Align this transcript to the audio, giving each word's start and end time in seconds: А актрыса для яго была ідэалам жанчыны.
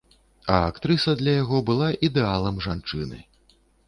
А 0.51 0.53
актрыса 0.69 1.13
для 1.19 1.35
яго 1.43 1.59
была 1.67 1.89
ідэалам 2.07 2.57
жанчыны. 2.67 3.21